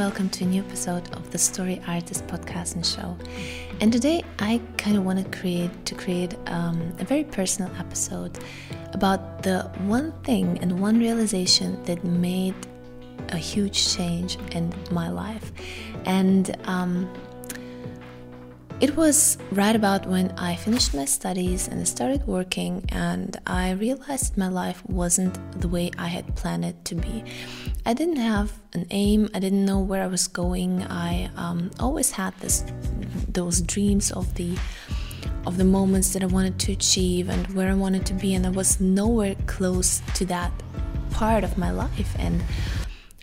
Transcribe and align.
welcome 0.00 0.30
to 0.30 0.44
a 0.44 0.46
new 0.46 0.62
episode 0.62 1.06
of 1.14 1.30
the 1.30 1.36
Story 1.36 1.78
Artist 1.86 2.26
podcast 2.26 2.74
and 2.74 2.86
show. 2.86 3.18
And 3.82 3.92
today 3.92 4.24
I 4.38 4.58
kind 4.78 4.96
of 4.96 5.04
want 5.04 5.22
to 5.22 5.38
create 5.38 5.84
to 5.84 5.94
create 5.94 6.36
um, 6.46 6.80
a 7.00 7.04
very 7.04 7.22
personal 7.22 7.70
episode 7.76 8.38
about 8.94 9.42
the 9.42 9.70
one 9.84 10.12
thing 10.22 10.58
and 10.62 10.80
one 10.80 10.98
realization 10.98 11.84
that 11.84 12.02
made 12.02 12.54
a 13.28 13.36
huge 13.36 13.94
change 13.94 14.38
in 14.52 14.72
my 14.90 15.10
life. 15.10 15.52
And 16.06 16.56
um, 16.64 17.06
it 18.80 18.96
was 18.96 19.36
right 19.52 19.76
about 19.76 20.06
when 20.06 20.30
I 20.38 20.56
finished 20.56 20.94
my 20.94 21.04
studies 21.04 21.68
and 21.68 21.86
started 21.86 22.26
working, 22.26 22.84
and 22.88 23.36
I 23.46 23.72
realized 23.72 24.38
my 24.38 24.48
life 24.48 24.82
wasn't 24.86 25.36
the 25.60 25.68
way 25.68 25.90
I 25.98 26.08
had 26.08 26.34
planned 26.34 26.64
it 26.64 26.82
to 26.86 26.94
be. 26.94 27.24
I 27.84 27.92
didn't 27.92 28.16
have 28.16 28.52
an 28.72 28.86
aim. 28.90 29.28
I 29.34 29.38
didn't 29.38 29.66
know 29.66 29.80
where 29.80 30.02
I 30.02 30.06
was 30.06 30.26
going. 30.28 30.82
I 30.84 31.30
um, 31.36 31.70
always 31.78 32.10
had 32.10 32.34
this, 32.38 32.64
those 33.28 33.60
dreams 33.60 34.12
of 34.12 34.34
the, 34.36 34.56
of 35.46 35.58
the 35.58 35.64
moments 35.64 36.14
that 36.14 36.22
I 36.22 36.26
wanted 36.26 36.58
to 36.60 36.72
achieve 36.72 37.28
and 37.28 37.46
where 37.54 37.68
I 37.70 37.74
wanted 37.74 38.06
to 38.06 38.14
be, 38.14 38.34
and 38.34 38.46
I 38.46 38.50
was 38.50 38.80
nowhere 38.80 39.36
close 39.46 40.00
to 40.14 40.24
that 40.26 40.52
part 41.10 41.44
of 41.44 41.58
my 41.58 41.70
life. 41.70 42.16
And 42.18 42.42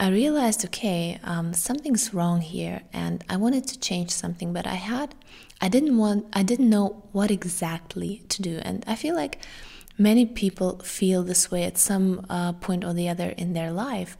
I 0.00 0.08
realized, 0.10 0.64
okay, 0.64 1.20
um, 1.22 1.54
something's 1.54 2.12
wrong 2.12 2.40
here, 2.40 2.82
and 2.92 3.22
I 3.28 3.36
wanted 3.36 3.68
to 3.68 3.78
change 3.78 4.10
something, 4.10 4.52
but 4.52 4.66
I 4.66 4.74
had, 4.74 5.14
I 5.60 5.68
didn't 5.68 5.96
want, 5.96 6.26
I 6.32 6.42
didn't 6.42 6.68
know 6.68 7.04
what 7.12 7.30
exactly 7.30 8.22
to 8.28 8.42
do, 8.42 8.58
and 8.62 8.84
I 8.88 8.96
feel 8.96 9.14
like 9.14 9.38
many 9.96 10.26
people 10.26 10.78
feel 10.80 11.22
this 11.22 11.50
way 11.50 11.62
at 11.62 11.78
some 11.78 12.26
uh, 12.28 12.52
point 12.54 12.84
or 12.84 12.92
the 12.92 13.08
other 13.08 13.30
in 13.30 13.52
their 13.52 13.70
life, 13.70 14.16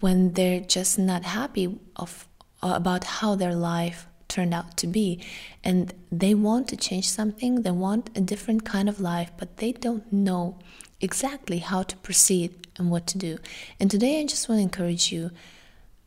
when 0.00 0.32
they're 0.32 0.60
just 0.60 0.98
not 0.98 1.24
happy 1.24 1.78
of 1.96 2.26
uh, 2.62 2.72
about 2.74 3.04
how 3.04 3.34
their 3.34 3.54
life 3.54 4.06
turned 4.28 4.54
out 4.54 4.78
to 4.78 4.86
be, 4.86 5.22
and 5.62 5.92
they 6.10 6.34
want 6.34 6.66
to 6.68 6.76
change 6.76 7.08
something, 7.08 7.62
they 7.62 7.70
want 7.70 8.08
a 8.16 8.20
different 8.22 8.64
kind 8.64 8.88
of 8.88 9.00
life, 9.00 9.30
but 9.36 9.58
they 9.58 9.72
don't 9.72 10.10
know 10.10 10.58
exactly 11.00 11.58
how 11.58 11.82
to 11.82 11.96
proceed 11.98 12.68
and 12.76 12.90
what 12.90 13.06
to 13.08 13.18
do. 13.18 13.38
And 13.78 13.90
today 13.90 14.20
I 14.20 14.26
just 14.26 14.48
want 14.48 14.58
to 14.58 14.62
encourage 14.62 15.12
you 15.12 15.30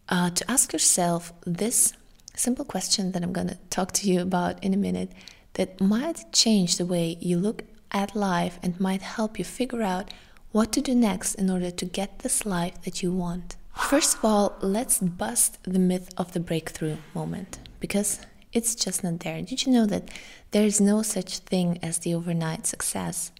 uh, 0.10 0.30
to 0.32 0.52
ask 0.52 0.74
yourself 0.74 1.34
this 1.46 1.94
simple 2.36 2.66
question 2.66 3.12
that 3.12 3.24
I'm 3.24 3.34
going 3.34 3.50
to 3.50 3.58
talk 3.70 3.92
to 3.94 4.10
you 4.10 4.22
about 4.22 4.64
in 4.64 4.74
a 4.74 4.78
minute 4.78 5.12
that 5.54 5.80
might 5.80 6.32
change 6.32 6.78
the 6.78 6.86
way 6.86 7.18
you 7.20 7.38
look 7.38 7.64
at 7.92 8.16
life 8.16 8.60
and 8.64 8.80
might 8.80 9.02
help 9.02 9.38
you 9.38 9.46
figure 9.46 9.84
out 9.84 10.12
what 10.52 10.72
to 10.72 10.82
do 10.82 10.96
next 10.96 11.36
in 11.36 11.50
order 11.50 11.72
to 11.72 11.86
get 11.86 12.20
this 12.20 12.46
life 12.46 12.82
that 12.84 13.02
you 13.02 13.12
want. 13.12 13.56
First 13.76 14.18
of 14.18 14.26
all, 14.26 14.56
let's 14.62 15.00
bust 15.00 15.58
the 15.64 15.80
myth 15.80 16.14
of 16.18 16.34
the 16.34 16.40
breakthrough 16.40 16.98
moment 17.14 17.60
because 17.80 18.20
it's 18.52 18.76
just 18.76 19.04
not 19.04 19.20
there. 19.22 19.42
Did 19.42 19.66
you 19.66 19.72
know 19.72 19.86
that 19.88 20.10
there 20.52 20.64
is 20.64 20.80
no 20.80 21.02
such 21.02 21.40
thing 21.40 21.80
as 21.82 22.00
the 22.00 22.14
overnight 22.14 22.68
success? 22.68 23.32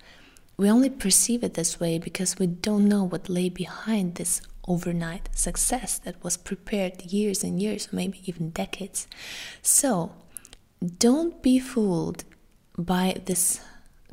We 0.64 0.72
only 0.72 0.90
perceive 0.90 1.44
it 1.44 1.56
this 1.56 1.78
way 1.82 2.00
because 2.00 2.40
we 2.40 2.48
don't 2.48 2.88
know 2.88 3.04
what 3.04 3.28
lay 3.28 3.50
behind 3.50 4.16
this 4.16 4.40
overnight 4.66 5.28
success 5.34 5.98
that 6.06 6.24
was 6.24 6.38
prepared 6.38 7.02
years 7.02 7.44
and 7.44 7.62
years, 7.62 7.92
maybe 7.92 8.22
even 8.24 8.52
decades. 8.52 9.06
So, 9.62 10.14
don't 11.00 11.44
be 11.44 11.60
fooled 11.60 12.24
by 12.78 13.22
this 13.26 13.60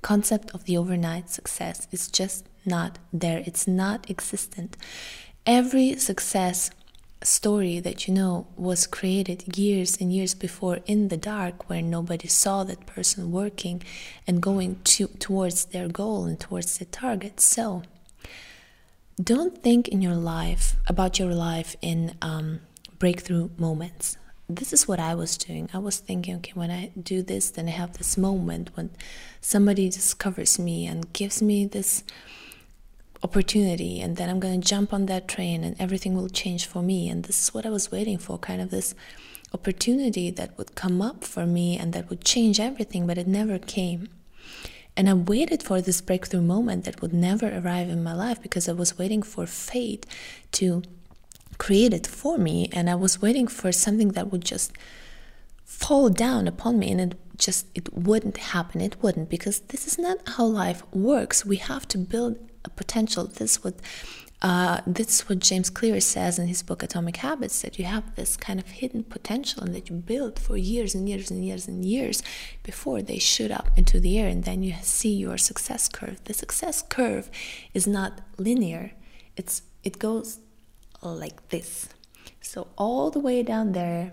concept 0.02 0.50
of 0.52 0.64
the 0.64 0.76
overnight 0.76 1.30
success. 1.30 1.86
It's 1.92 2.08
just 2.08 2.48
not 2.66 2.98
there, 3.12 3.44
it's 3.46 3.68
not 3.68 4.10
existent. 4.10 4.76
Every 5.46 5.98
success 5.98 6.72
story 7.22 7.80
that 7.80 8.08
you 8.08 8.14
know 8.14 8.46
was 8.56 8.86
created 8.86 9.56
years 9.58 9.98
and 10.00 10.12
years 10.12 10.34
before 10.34 10.78
in 10.86 11.08
the 11.08 11.16
dark 11.16 11.68
where 11.68 11.82
nobody 11.82 12.26
saw 12.28 12.64
that 12.64 12.86
person 12.86 13.30
working 13.30 13.82
and 14.26 14.40
going 14.42 14.80
to, 14.84 15.06
towards 15.18 15.66
their 15.66 15.88
goal 15.88 16.24
and 16.24 16.40
towards 16.40 16.78
the 16.78 16.84
target. 16.86 17.40
So 17.40 17.82
don't 19.22 19.62
think 19.62 19.88
in 19.88 20.00
your 20.00 20.14
life 20.14 20.76
about 20.86 21.18
your 21.18 21.34
life 21.34 21.76
in 21.82 22.14
um, 22.22 22.60
breakthrough 22.98 23.50
moments. 23.58 24.16
This 24.48 24.72
is 24.72 24.88
what 24.88 24.98
i 24.98 25.14
was 25.14 25.36
doing. 25.36 25.68
I 25.72 25.78
was 25.78 25.98
thinking 25.98 26.36
okay 26.36 26.52
when 26.54 26.70
i 26.70 26.90
do 27.00 27.22
this 27.22 27.50
then 27.50 27.68
i 27.68 27.70
have 27.70 27.98
this 27.98 28.16
moment 28.16 28.70
when 28.74 28.90
somebody 29.40 29.88
discovers 29.88 30.58
me 30.58 30.86
and 30.86 31.12
gives 31.12 31.40
me 31.40 31.66
this 31.66 32.02
opportunity 33.22 34.00
and 34.00 34.16
then 34.16 34.28
I'm 34.30 34.40
going 34.40 34.60
to 34.60 34.66
jump 34.66 34.92
on 34.92 35.06
that 35.06 35.28
train 35.28 35.62
and 35.62 35.76
everything 35.78 36.14
will 36.14 36.28
change 36.28 36.66
for 36.66 36.82
me. 36.82 37.08
And 37.08 37.24
this 37.24 37.42
is 37.42 37.54
what 37.54 37.66
I 37.66 37.70
was 37.70 37.92
waiting 37.92 38.18
for 38.18 38.38
kind 38.38 38.62
of 38.62 38.70
this 38.70 38.94
opportunity 39.52 40.30
that 40.30 40.56
would 40.56 40.74
come 40.74 41.02
up 41.02 41.24
for 41.24 41.46
me 41.46 41.78
and 41.78 41.92
that 41.92 42.08
would 42.08 42.24
change 42.24 42.58
everything, 42.58 43.06
but 43.06 43.18
it 43.18 43.26
never 43.26 43.58
came. 43.58 44.08
And 44.96 45.08
I 45.08 45.14
waited 45.14 45.62
for 45.62 45.80
this 45.80 46.00
breakthrough 46.00 46.40
moment 46.40 46.84
that 46.84 47.00
would 47.00 47.12
never 47.12 47.46
arrive 47.46 47.88
in 47.88 48.02
my 48.02 48.14
life 48.14 48.42
because 48.42 48.68
I 48.68 48.72
was 48.72 48.98
waiting 48.98 49.22
for 49.22 49.46
fate 49.46 50.06
to 50.52 50.82
create 51.58 51.92
it 51.92 52.06
for 52.06 52.38
me. 52.38 52.68
And 52.72 52.88
I 52.88 52.94
was 52.94 53.22
waiting 53.22 53.46
for 53.46 53.70
something 53.70 54.10
that 54.10 54.32
would 54.32 54.44
just 54.44 54.72
fall 55.64 56.08
down 56.08 56.48
upon 56.48 56.78
me 56.78 56.90
and 56.90 57.00
it 57.00 57.18
just 57.38 57.64
it 57.74 57.90
wouldn't 57.94 58.36
happen 58.36 58.80
it 58.80 59.00
wouldn't 59.00 59.30
because 59.30 59.60
this 59.68 59.86
is 59.86 59.96
not 59.98 60.18
how 60.36 60.44
life 60.44 60.82
works 60.92 61.46
we 61.46 61.56
have 61.56 61.86
to 61.86 61.96
build 61.96 62.36
potential. 62.76 63.26
This 63.26 63.52
is 63.52 63.64
what 63.64 63.74
uh, 64.42 64.80
this 64.86 65.20
is 65.20 65.28
what 65.28 65.38
James 65.38 65.68
Clear 65.68 66.00
says 66.00 66.38
in 66.38 66.48
his 66.48 66.62
book 66.62 66.82
Atomic 66.82 67.16
Habits 67.16 67.60
that 67.60 67.78
you 67.78 67.84
have 67.84 68.14
this 68.16 68.38
kind 68.38 68.58
of 68.58 68.66
hidden 68.68 69.04
potential 69.04 69.62
and 69.62 69.74
that 69.74 69.90
you 69.90 69.96
build 69.96 70.38
for 70.38 70.56
years 70.56 70.94
and 70.94 71.06
years 71.06 71.30
and 71.30 71.44
years 71.44 71.68
and 71.68 71.84
years 71.84 72.22
before 72.62 73.02
they 73.02 73.18
shoot 73.18 73.50
up 73.50 73.68
into 73.76 74.00
the 74.00 74.18
air 74.18 74.28
and 74.28 74.44
then 74.44 74.62
you 74.62 74.74
see 74.80 75.12
your 75.12 75.36
success 75.36 75.88
curve. 75.88 76.24
The 76.24 76.32
success 76.32 76.80
curve 76.80 77.30
is 77.74 77.86
not 77.86 78.22
linear. 78.38 78.92
It's 79.36 79.62
it 79.84 79.98
goes 79.98 80.38
like 81.02 81.50
this. 81.50 81.90
So 82.40 82.68
all 82.78 83.10
the 83.10 83.20
way 83.20 83.42
down 83.42 83.72
there 83.72 84.12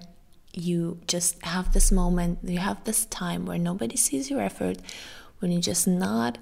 you 0.54 1.00
just 1.08 1.42
have 1.46 1.74
this 1.74 1.92
moment, 1.92 2.40
you 2.44 2.58
have 2.58 2.84
this 2.84 3.06
time 3.06 3.46
where 3.46 3.60
nobody 3.60 3.96
sees 3.96 4.30
your 4.30 4.42
effort, 4.42 4.80
when 5.40 5.52
you 5.52 5.62
just 5.62 5.88
not 5.88 6.38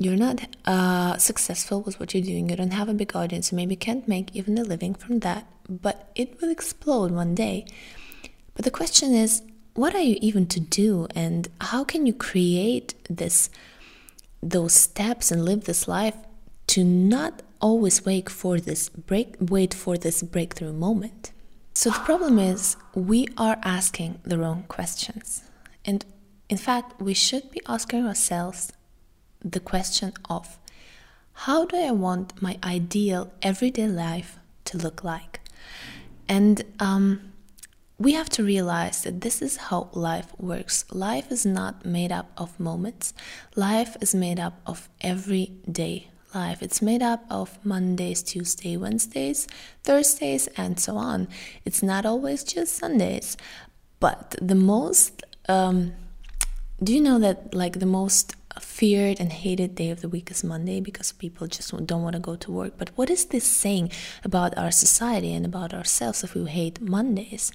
you're 0.00 0.16
not 0.16 0.40
uh, 0.64 1.18
successful 1.18 1.82
with 1.82 2.00
what 2.00 2.14
you're 2.14 2.22
doing, 2.22 2.48
you 2.48 2.56
don't 2.56 2.72
have 2.72 2.88
a 2.88 2.94
big 2.94 3.14
audience, 3.14 3.52
you 3.52 3.56
maybe 3.56 3.76
can't 3.76 4.08
make 4.08 4.34
even 4.34 4.56
a 4.56 4.62
living 4.62 4.94
from 4.94 5.18
that, 5.20 5.46
but 5.68 6.10
it 6.14 6.40
will 6.40 6.50
explode 6.50 7.10
one 7.10 7.34
day. 7.34 7.66
But 8.54 8.64
the 8.64 8.70
question 8.70 9.12
is, 9.12 9.42
what 9.74 9.94
are 9.94 10.00
you 10.00 10.16
even 10.22 10.46
to 10.46 10.58
do, 10.58 11.06
and 11.14 11.48
how 11.60 11.84
can 11.84 12.06
you 12.06 12.14
create 12.14 12.94
this, 13.10 13.50
those 14.42 14.72
steps, 14.72 15.30
and 15.30 15.44
live 15.44 15.64
this 15.64 15.86
life 15.86 16.16
to 16.68 16.82
not 16.82 17.42
always 17.60 18.04
wait 18.06 18.30
for 18.30 18.58
this 18.58 18.88
break, 18.88 19.36
wait 19.38 19.74
for 19.74 19.98
this 19.98 20.22
breakthrough 20.22 20.72
moment? 20.72 21.32
So 21.74 21.90
the 21.90 21.98
problem 22.00 22.38
is, 22.38 22.76
we 22.94 23.28
are 23.36 23.58
asking 23.62 24.20
the 24.24 24.38
wrong 24.38 24.64
questions, 24.66 25.44
and 25.84 26.06
in 26.48 26.56
fact, 26.56 27.00
we 27.02 27.12
should 27.12 27.50
be 27.50 27.60
asking 27.68 28.06
ourselves 28.06 28.72
the 29.44 29.60
question 29.60 30.12
of 30.28 30.58
how 31.32 31.64
do 31.64 31.76
I 31.76 31.90
want 31.90 32.40
my 32.42 32.58
ideal 32.62 33.32
everyday 33.42 33.88
life 33.88 34.38
to 34.66 34.78
look 34.78 35.02
like? 35.02 35.40
And 36.28 36.62
um, 36.78 37.32
we 37.98 38.12
have 38.12 38.28
to 38.30 38.44
realize 38.44 39.02
that 39.02 39.20
this 39.20 39.42
is 39.42 39.56
how 39.56 39.88
life 39.92 40.32
works. 40.38 40.84
Life 40.92 41.30
is 41.30 41.44
not 41.44 41.84
made 41.84 42.12
up 42.12 42.30
of 42.36 42.58
moments, 42.58 43.14
life 43.56 43.96
is 44.00 44.14
made 44.14 44.38
up 44.38 44.60
of 44.66 44.88
everyday 45.00 46.08
life. 46.34 46.62
It's 46.62 46.80
made 46.80 47.02
up 47.02 47.24
of 47.30 47.58
Mondays, 47.64 48.22
Tuesdays, 48.22 48.78
Wednesdays, 48.78 49.48
Thursdays, 49.82 50.46
and 50.56 50.78
so 50.78 50.96
on. 50.96 51.28
It's 51.64 51.82
not 51.82 52.06
always 52.06 52.44
just 52.44 52.76
Sundays, 52.76 53.36
but 53.98 54.36
the 54.40 54.54
most. 54.54 55.22
Um, 55.48 55.92
do 56.82 56.94
you 56.94 57.00
know 57.00 57.18
that 57.18 57.52
like 57.54 57.80
the 57.80 57.86
most 57.86 58.34
feared 58.58 59.20
and 59.20 59.32
hated 59.32 59.74
day 59.74 59.90
of 59.90 60.00
the 60.00 60.08
week 60.08 60.30
is 60.30 60.42
Monday 60.42 60.80
because 60.80 61.12
people 61.12 61.46
just 61.46 61.70
don't 61.86 62.02
want 62.02 62.14
to 62.14 62.20
go 62.20 62.36
to 62.36 62.50
work. 62.50 62.74
But 62.76 62.90
what 62.96 63.10
is 63.10 63.26
this 63.26 63.44
saying 63.44 63.92
about 64.24 64.56
our 64.58 64.70
society 64.70 65.32
and 65.32 65.46
about 65.46 65.72
ourselves 65.72 66.24
if 66.24 66.34
we 66.34 66.44
hate 66.46 66.80
Mondays? 66.80 67.52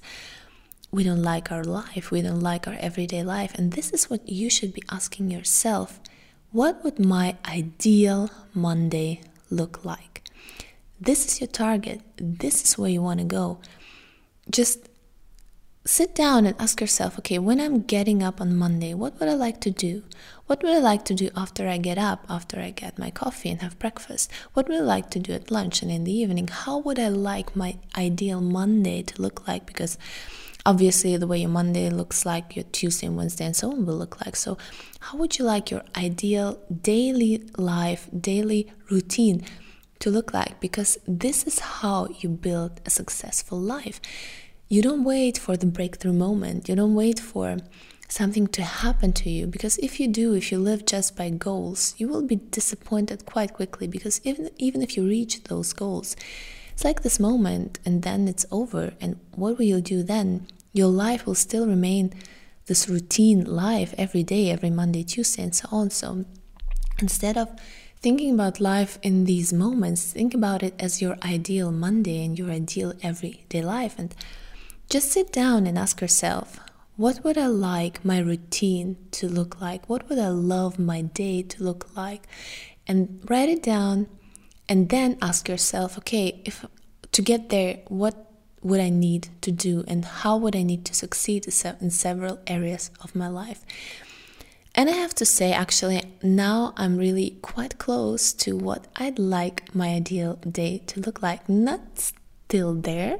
We 0.90 1.04
don't 1.04 1.22
like 1.22 1.52
our 1.52 1.64
life, 1.64 2.10
we 2.10 2.22
don't 2.22 2.40
like 2.40 2.66
our 2.66 2.76
everyday 2.80 3.22
life. 3.22 3.54
And 3.54 3.72
this 3.72 3.90
is 3.90 4.08
what 4.08 4.26
you 4.28 4.48
should 4.48 4.72
be 4.72 4.82
asking 4.90 5.30
yourself 5.30 6.00
what 6.52 6.82
would 6.84 6.98
my 6.98 7.36
ideal 7.44 8.30
Monday 8.54 9.20
look 9.50 9.84
like? 9.84 10.22
This 10.98 11.26
is 11.26 11.40
your 11.40 11.48
target, 11.48 12.00
this 12.16 12.64
is 12.64 12.78
where 12.78 12.88
you 12.88 13.02
want 13.02 13.20
to 13.20 13.26
go. 13.26 13.58
Just 14.50 14.85
sit 15.86 16.16
down 16.16 16.46
and 16.46 16.56
ask 16.58 16.80
yourself 16.80 17.18
okay, 17.18 17.38
when 17.38 17.60
I'm 17.60 17.82
getting 17.82 18.22
up 18.22 18.40
on 18.40 18.56
Monday, 18.56 18.92
what 18.92 19.18
would 19.20 19.28
I 19.28 19.34
like 19.34 19.60
to 19.60 19.70
do? 19.70 20.02
What 20.46 20.62
would 20.62 20.72
I 20.72 20.78
like 20.78 21.04
to 21.06 21.14
do 21.14 21.30
after 21.36 21.68
I 21.68 21.78
get 21.78 21.96
up, 21.96 22.24
after 22.28 22.60
I 22.60 22.70
get 22.70 22.98
my 22.98 23.10
coffee 23.10 23.50
and 23.50 23.62
have 23.62 23.78
breakfast? 23.78 24.30
What 24.52 24.68
would 24.68 24.78
I 24.78 24.82
like 24.82 25.10
to 25.10 25.18
do 25.18 25.32
at 25.32 25.50
lunch 25.50 25.82
and 25.82 25.90
in 25.90 26.04
the 26.04 26.12
evening? 26.12 26.48
How 26.48 26.78
would 26.78 26.98
I 26.98 27.08
like 27.08 27.54
my 27.54 27.76
ideal 27.96 28.40
Monday 28.40 29.02
to 29.02 29.22
look 29.22 29.46
like? 29.46 29.66
Because 29.66 29.96
obviously, 30.64 31.16
the 31.16 31.26
way 31.26 31.38
your 31.38 31.50
Monday 31.50 31.88
looks 31.88 32.26
like, 32.26 32.56
your 32.56 32.64
Tuesday 32.64 33.06
and 33.06 33.16
Wednesday 33.16 33.46
and 33.46 33.56
so 33.56 33.70
on 33.70 33.86
will 33.86 33.96
look 33.96 34.24
like. 34.24 34.36
So, 34.36 34.58
how 35.00 35.18
would 35.18 35.38
you 35.38 35.44
like 35.44 35.70
your 35.70 35.82
ideal 35.96 36.58
daily 36.82 37.48
life, 37.56 38.08
daily 38.18 38.72
routine 38.90 39.44
to 40.00 40.10
look 40.10 40.34
like? 40.34 40.60
Because 40.60 40.98
this 41.06 41.44
is 41.44 41.60
how 41.60 42.08
you 42.18 42.28
build 42.28 42.80
a 42.84 42.90
successful 42.90 43.58
life 43.60 44.00
you 44.68 44.82
don't 44.82 45.04
wait 45.04 45.38
for 45.38 45.56
the 45.56 45.66
breakthrough 45.66 46.12
moment. 46.12 46.68
You 46.68 46.74
don't 46.74 46.94
wait 46.94 47.20
for 47.20 47.58
something 48.08 48.46
to 48.48 48.62
happen 48.62 49.12
to 49.12 49.30
you. 49.30 49.46
Because 49.46 49.78
if 49.78 50.00
you 50.00 50.08
do 50.08 50.34
if 50.34 50.50
you 50.50 50.58
live 50.58 50.86
just 50.86 51.16
by 51.16 51.30
goals 51.30 51.94
you 51.98 52.08
will 52.08 52.22
be 52.22 52.36
disappointed 52.36 53.26
quite 53.26 53.52
quickly. 53.52 53.86
Because 53.86 54.20
even 54.24 54.50
even 54.58 54.82
if 54.82 54.96
you 54.96 55.06
reach 55.06 55.44
those 55.44 55.72
goals 55.72 56.16
it's 56.72 56.84
like 56.84 57.02
this 57.02 57.18
moment 57.20 57.78
and 57.84 58.02
then 58.02 58.28
it's 58.28 58.46
over. 58.50 58.94
And 59.00 59.18
what 59.34 59.56
will 59.56 59.64
you 59.64 59.80
do 59.80 60.02
then? 60.02 60.46
Your 60.72 60.88
life 60.88 61.26
will 61.26 61.34
still 61.34 61.66
remain 61.66 62.12
this 62.66 62.88
routine 62.88 63.44
life 63.44 63.94
every 63.96 64.24
day 64.24 64.50
every 64.50 64.70
monday 64.70 65.04
tuesday 65.04 65.44
and 65.44 65.54
so 65.54 65.68
on. 65.70 65.90
So 65.90 66.24
instead 66.98 67.38
of 67.38 67.48
thinking 68.00 68.34
about 68.34 68.60
life 68.60 68.98
in 69.02 69.24
these 69.24 69.52
moments 69.52 70.12
think 70.12 70.34
about 70.34 70.62
it 70.62 70.74
as 70.78 71.00
your 71.00 71.16
ideal 71.24 71.70
monday 71.72 72.24
and 72.24 72.36
your 72.36 72.50
ideal 72.50 72.92
everyday 73.02 73.62
life. 73.62 73.98
And 73.98 74.14
just 74.88 75.10
sit 75.10 75.32
down 75.32 75.66
and 75.66 75.78
ask 75.78 76.00
yourself 76.00 76.60
what 76.96 77.22
would 77.24 77.36
I 77.36 77.46
like 77.46 78.04
my 78.04 78.18
routine 78.18 78.96
to 79.10 79.28
look 79.28 79.60
like? 79.60 79.86
What 79.86 80.08
would 80.08 80.18
I 80.18 80.28
love 80.28 80.78
my 80.78 81.02
day 81.02 81.42
to 81.42 81.62
look 81.62 81.94
like? 81.94 82.26
And 82.86 83.20
write 83.28 83.50
it 83.50 83.62
down 83.62 84.06
and 84.66 84.88
then 84.88 85.18
ask 85.20 85.46
yourself, 85.46 85.98
okay, 85.98 86.40
if 86.46 86.64
to 87.12 87.20
get 87.20 87.50
there, 87.50 87.80
what 87.88 88.30
would 88.62 88.80
I 88.80 88.88
need 88.88 89.28
to 89.42 89.52
do 89.52 89.84
and 89.86 90.04
how 90.04 90.38
would 90.38 90.56
I 90.56 90.62
need 90.62 90.86
to 90.86 90.94
succeed 90.94 91.46
in 91.46 91.90
several 91.90 92.38
areas 92.46 92.90
of 93.02 93.14
my 93.14 93.28
life? 93.28 93.62
And 94.74 94.88
I 94.88 94.92
have 94.92 95.14
to 95.16 95.26
say, 95.26 95.52
actually, 95.52 96.02
now 96.22 96.72
I'm 96.76 96.96
really 96.96 97.38
quite 97.42 97.78
close 97.78 98.32
to 98.34 98.56
what 98.56 98.86
I'd 98.96 99.18
like 99.18 99.74
my 99.74 99.88
ideal 99.88 100.34
day 100.36 100.82
to 100.86 101.00
look 101.00 101.22
like. 101.22 101.48
Not 101.48 101.80
still 101.98 102.74
there, 102.74 103.18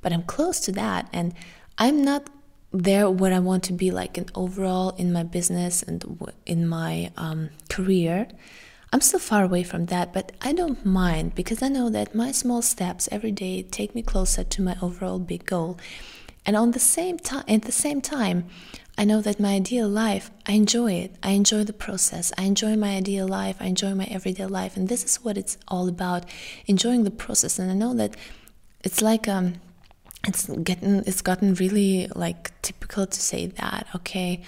but 0.00 0.12
I'm 0.12 0.22
close 0.22 0.60
to 0.60 0.72
that. 0.72 1.08
And 1.12 1.34
I'm 1.78 2.02
not 2.02 2.30
there 2.72 3.10
where 3.10 3.32
I 3.32 3.38
want 3.38 3.64
to 3.64 3.72
be, 3.72 3.90
like, 3.90 4.16
an 4.16 4.26
overall 4.34 4.90
in 4.90 5.12
my 5.12 5.22
business 5.22 5.82
and 5.82 6.04
in 6.46 6.68
my 6.68 7.10
um, 7.16 7.50
career. 7.68 8.28
I'm 8.92 9.00
still 9.00 9.20
far 9.20 9.44
away 9.44 9.62
from 9.62 9.86
that, 9.86 10.12
but 10.12 10.32
I 10.42 10.52
don't 10.52 10.84
mind 10.84 11.36
because 11.36 11.62
I 11.62 11.68
know 11.68 11.90
that 11.90 12.14
my 12.14 12.32
small 12.32 12.60
steps 12.60 13.08
every 13.12 13.30
day 13.30 13.62
take 13.62 13.94
me 13.94 14.02
closer 14.02 14.42
to 14.42 14.62
my 14.62 14.76
overall 14.82 15.20
big 15.20 15.46
goal. 15.46 15.78
And 16.44 16.56
on 16.56 16.72
the 16.72 16.80
same 16.80 17.18
time, 17.18 17.44
at 17.46 17.62
the 17.62 17.72
same 17.72 18.00
time, 18.00 18.48
I 18.98 19.04
know 19.04 19.20
that 19.22 19.38
my 19.38 19.54
ideal 19.54 19.88
life, 19.88 20.30
I 20.46 20.52
enjoy 20.52 20.92
it. 20.92 21.14
I 21.22 21.30
enjoy 21.30 21.64
the 21.64 21.72
process. 21.72 22.32
I 22.36 22.42
enjoy 22.42 22.76
my 22.76 22.96
ideal 22.96 23.28
life. 23.28 23.56
I 23.60 23.66
enjoy 23.66 23.94
my 23.94 24.06
everyday 24.06 24.46
life, 24.46 24.76
and 24.76 24.88
this 24.88 25.04
is 25.04 25.24
what 25.24 25.38
it's 25.38 25.56
all 25.68 25.88
about: 25.88 26.24
enjoying 26.66 27.04
the 27.04 27.10
process. 27.10 27.58
And 27.58 27.70
I 27.70 27.74
know 27.74 27.94
that 27.94 28.16
it's 28.82 29.00
like 29.00 29.28
um, 29.28 29.54
it's 30.26 30.46
getting 30.46 31.02
it's 31.06 31.22
gotten 31.22 31.54
really 31.54 32.08
like 32.14 32.52
typical 32.62 33.06
to 33.06 33.20
say 33.20 33.46
that 33.46 33.86
okay 33.94 34.42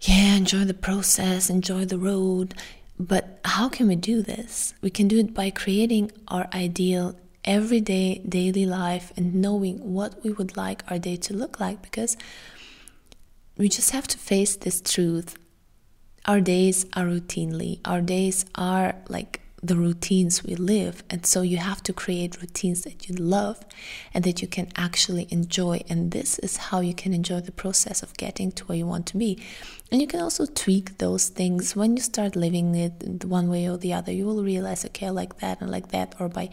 yeah 0.00 0.34
enjoy 0.34 0.64
the 0.64 0.74
process 0.74 1.48
enjoy 1.48 1.84
the 1.84 1.98
road 1.98 2.54
but 2.98 3.40
how 3.44 3.68
can 3.68 3.88
we 3.88 3.96
do 3.96 4.22
this? 4.22 4.74
We 4.80 4.90
can 4.90 5.08
do 5.08 5.18
it 5.18 5.34
by 5.34 5.50
creating 5.50 6.12
our 6.28 6.48
ideal 6.54 7.16
everyday 7.44 8.18
daily 8.18 8.64
life 8.64 9.12
and 9.16 9.34
knowing 9.34 9.78
what 9.78 10.22
we 10.22 10.30
would 10.30 10.56
like 10.56 10.84
our 10.88 10.98
day 10.98 11.16
to 11.16 11.34
look 11.34 11.58
like 11.58 11.82
because 11.82 12.16
we 13.56 13.68
just 13.68 13.90
have 13.90 14.06
to 14.08 14.18
face 14.18 14.54
this 14.54 14.80
truth. 14.80 15.36
Our 16.26 16.40
days 16.40 16.86
are 16.94 17.04
routinely 17.04 17.80
our 17.84 18.00
days 18.00 18.44
are 18.54 18.94
like 19.08 19.40
the 19.62 19.76
routines 19.76 20.42
we 20.42 20.56
live. 20.56 21.04
And 21.08 21.24
so 21.24 21.42
you 21.42 21.58
have 21.58 21.82
to 21.84 21.92
create 21.92 22.40
routines 22.40 22.82
that 22.82 23.08
you 23.08 23.14
love 23.14 23.64
and 24.12 24.24
that 24.24 24.42
you 24.42 24.48
can 24.48 24.68
actually 24.76 25.28
enjoy. 25.30 25.84
And 25.88 26.10
this 26.10 26.38
is 26.40 26.56
how 26.56 26.80
you 26.80 26.94
can 26.94 27.14
enjoy 27.14 27.40
the 27.40 27.52
process 27.52 28.02
of 28.02 28.16
getting 28.16 28.50
to 28.52 28.64
where 28.64 28.76
you 28.76 28.86
want 28.86 29.06
to 29.06 29.16
be. 29.16 29.40
And 29.92 30.00
you 30.00 30.08
can 30.08 30.20
also 30.20 30.46
tweak 30.46 30.98
those 30.98 31.28
things 31.28 31.76
when 31.76 31.96
you 31.96 32.02
start 32.02 32.34
living 32.34 32.74
it 32.74 33.24
one 33.24 33.48
way 33.48 33.68
or 33.68 33.76
the 33.76 33.92
other. 33.92 34.10
You 34.10 34.26
will 34.26 34.42
realize, 34.42 34.84
okay, 34.86 35.06
I 35.06 35.10
like 35.10 35.38
that 35.38 35.60
and 35.60 35.70
like 35.70 35.88
that. 35.88 36.16
Or 36.18 36.28
by 36.28 36.50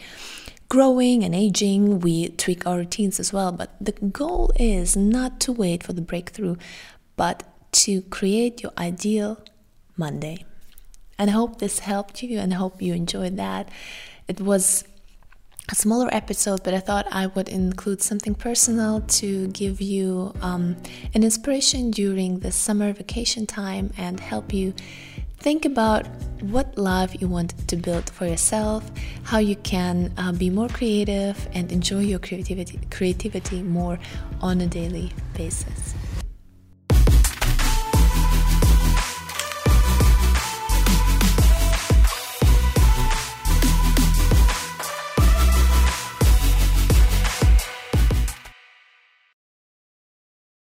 growing 0.67 1.23
and 1.23 1.33
aging, 1.33 2.01
we 2.01 2.29
tweak 2.29 2.67
our 2.67 2.77
routines 2.77 3.19
as 3.19 3.33
well. 3.33 3.51
But 3.51 3.71
the 3.81 3.93
goal 3.93 4.51
is 4.59 4.95
not 4.95 5.39
to 5.41 5.51
wait 5.51 5.83
for 5.83 5.93
the 5.93 6.01
breakthrough, 6.01 6.57
but 7.15 7.43
to 7.71 8.03
create 8.03 8.61
your 8.61 8.73
ideal 8.77 9.43
Monday. 9.97 10.45
And 11.19 11.29
hope 11.29 11.59
this 11.59 11.79
helped 11.79 12.23
you 12.23 12.39
and 12.39 12.53
hope 12.53 12.81
you 12.81 12.93
enjoyed 12.93 13.37
that. 13.37 13.69
It 14.27 14.41
was 14.41 14.85
a 15.71 15.75
smaller 15.75 16.09
episode, 16.11 16.63
but 16.63 16.73
I 16.73 16.79
thought 16.79 17.07
I 17.11 17.27
would 17.27 17.49
include 17.49 18.01
something 18.01 18.33
personal 18.33 19.01
to 19.01 19.47
give 19.49 19.81
you 19.81 20.33
um, 20.41 20.77
an 21.13 21.23
inspiration 21.23 21.91
during 21.91 22.39
the 22.39 22.51
summer 22.51 22.91
vacation 22.93 23.45
time 23.45 23.91
and 23.97 24.19
help 24.19 24.51
you 24.51 24.73
think 25.39 25.65
about 25.65 26.07
what 26.41 26.77
life 26.77 27.21
you 27.21 27.27
want 27.27 27.67
to 27.67 27.75
build 27.75 28.09
for 28.09 28.25
yourself, 28.25 28.89
how 29.23 29.37
you 29.37 29.55
can 29.57 30.11
uh, 30.17 30.31
be 30.31 30.49
more 30.49 30.69
creative 30.69 31.47
and 31.53 31.71
enjoy 31.71 31.99
your 31.99 32.19
creativity 32.19 32.79
creativity 32.89 33.61
more 33.61 33.99
on 34.41 34.61
a 34.61 34.67
daily 34.67 35.11
basis. 35.35 35.93